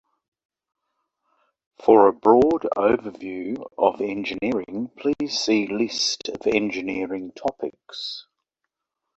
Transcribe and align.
For 1.77 2.07
a 2.07 2.11
broad 2.11 2.63
overview 2.75 3.63
of 3.77 4.01
engineering, 4.01 4.89
please 4.97 5.39
see 5.39 5.67
List 5.67 6.27
of 6.29 6.47
engineering 6.47 7.33
topics. 7.33 8.25